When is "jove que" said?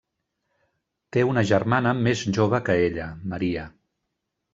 2.37-2.77